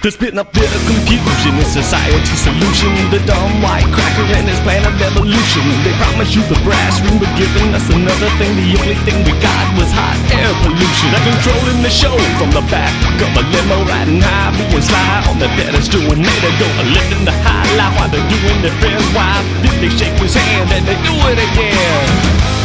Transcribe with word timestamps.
There's 0.00 0.16
been 0.16 0.40
a 0.40 0.48
bit 0.48 0.64
of 0.64 0.80
confusion 0.88 1.60
in 1.60 1.68
society 1.68 2.32
solution. 2.32 2.88
The 3.12 3.20
dumb 3.28 3.60
white 3.60 3.84
cracker 3.92 4.24
and 4.32 4.48
his 4.48 4.56
plan 4.64 4.80
of 4.88 4.96
evolution. 4.96 5.60
They 5.84 5.92
promised 6.00 6.32
you 6.32 6.40
the 6.48 6.56
brass 6.64 7.04
ring, 7.04 7.20
but 7.20 7.28
giving 7.36 7.68
us 7.76 7.84
another 7.92 8.32
thing. 8.40 8.56
The 8.56 8.80
only 8.80 8.96
thing 9.04 9.20
we 9.28 9.36
got 9.44 9.66
was 9.76 9.92
hot 9.92 10.16
air 10.32 10.56
pollution. 10.64 11.12
They're 11.12 11.28
controlling 11.28 11.84
the 11.84 11.92
show 11.92 12.16
from 12.40 12.48
the 12.48 12.64
back 12.72 12.96
of 13.20 13.28
a 13.28 13.44
limo, 13.44 13.84
riding 13.92 14.24
high, 14.24 14.56
being 14.56 14.80
sly 14.80 15.20
on 15.28 15.36
the 15.36 15.52
pedestal. 15.60 16.00
And 16.08 16.24
they 16.24 16.52
go 16.56 16.68
lifting 16.96 17.28
the 17.28 17.36
high 17.44 17.68
life 17.76 17.92
while 18.00 18.08
they're 18.08 18.24
doing 18.24 18.56
their 18.64 18.72
friend's 18.80 19.04
wife. 19.12 19.44
Then 19.60 19.84
they 19.84 19.92
shake 19.92 20.16
his 20.16 20.32
hand 20.32 20.72
and 20.80 20.88
they 20.88 20.96
do 21.04 21.12
it 21.28 21.36
again. 21.44 22.59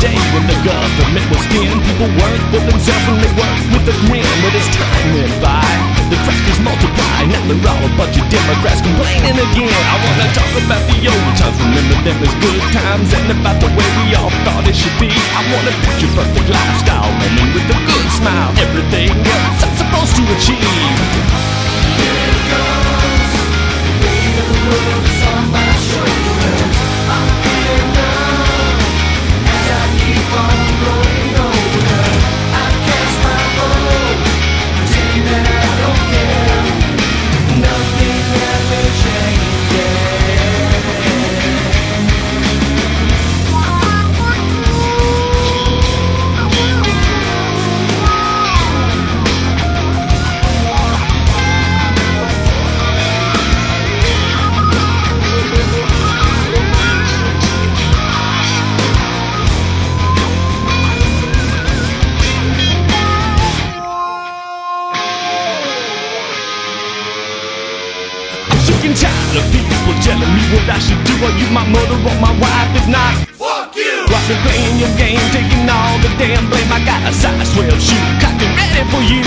Day 0.00 0.16
when 0.32 0.44
the 0.48 0.56
government 0.64 1.26
was 1.28 1.44
thin. 1.52 1.76
People 1.84 2.10
worked 2.16 2.46
for 2.48 2.62
themselves 2.64 3.06
and 3.12 3.20
they 3.20 3.32
worked 3.36 3.66
with 3.70 3.92
a 3.92 3.96
grin. 4.08 4.24
But 4.40 4.56
as 4.56 4.68
time 4.72 5.08
went 5.12 5.36
by, 5.44 5.68
the 6.08 6.16
crackers 6.24 6.60
multiply 6.64 7.20
Now 7.28 7.42
they're 7.46 7.68
all 7.68 7.84
a 7.84 7.90
bunch 8.00 8.16
of 8.16 8.26
Democrats 8.32 8.80
complaining 8.80 9.36
again. 9.36 9.82
I 9.92 9.96
wanna 10.00 10.28
talk 10.32 10.52
about 10.64 10.82
the 10.88 10.98
old 11.04 11.32
times, 11.36 11.56
remember 11.60 11.98
them 12.02 12.18
as 12.24 12.34
good 12.40 12.62
times 12.72 13.08
And 13.12 13.28
about 13.36 13.60
the 13.60 13.70
way 13.76 13.88
we 14.00 14.16
all 14.16 14.32
thought 14.42 14.64
it 14.66 14.74
should 14.74 14.96
be. 14.98 15.12
I 15.12 15.40
wanna 15.52 15.72
picture 15.84 16.10
perfect 16.16 16.48
lifestyle, 16.48 17.12
woman 17.20 17.48
with 17.52 17.68
a 17.68 17.78
good 17.84 18.06
smile. 18.16 18.50
Everything 18.56 19.12
else 19.12 19.39
and 68.90 68.98
tired 68.98 69.36
of 69.38 69.46
people 69.54 69.94
telling 70.02 70.32
me 70.34 70.42
what 70.50 70.66
I 70.66 70.78
should 70.82 70.98
do. 71.06 71.14
Are 71.22 71.34
you 71.38 71.46
my 71.54 71.62
mother 71.70 71.94
or 71.94 72.16
my 72.18 72.34
wife? 72.42 72.70
If 72.74 72.90
not, 72.90 73.14
fuck 73.38 73.70
you. 73.78 73.86
I've 74.10 74.26
been 74.26 74.42
playing 74.42 74.82
your 74.82 74.90
game, 74.98 75.22
taking 75.30 75.62
all 75.70 75.94
the 76.02 76.10
damn 76.18 76.50
blame. 76.50 76.66
I 76.74 76.82
got 76.82 76.98
a 77.06 77.14
size 77.14 77.54
12 77.54 77.70
shoe, 77.78 78.02
cocked 78.18 78.42
and 78.42 78.50
ready 78.58 78.82
for 78.90 79.02
you. 79.06 79.22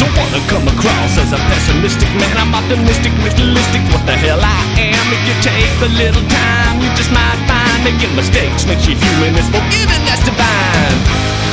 Don't 0.00 0.14
wanna 0.16 0.40
come 0.48 0.64
across 0.64 1.20
as 1.20 1.36
a 1.36 1.40
pessimistic 1.52 2.08
man. 2.16 2.40
I'm 2.40 2.56
optimistic, 2.56 3.12
realistic. 3.20 3.84
What 3.92 4.02
the 4.08 4.16
hell 4.16 4.40
I 4.40 4.60
am? 4.80 5.04
If 5.12 5.22
you 5.28 5.36
take 5.44 5.76
a 5.84 5.90
little 5.92 6.24
time, 6.32 6.80
you 6.80 6.88
just 6.96 7.12
might 7.12 7.36
find 7.44 7.84
making 7.84 8.16
mistakes 8.16 8.64
makes 8.64 8.88
you 8.88 8.96
human. 8.96 9.36
It's 9.36 9.52
forgiving, 9.52 10.02
that's 10.08 10.24
divine. 10.24 11.51